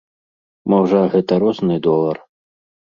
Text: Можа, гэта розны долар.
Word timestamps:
Можа, 0.75 1.03
гэта 1.17 1.39
розны 1.47 1.81
долар. 1.91 2.17